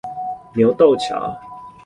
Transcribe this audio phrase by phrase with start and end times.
[0.55, 1.37] 牛鬥橋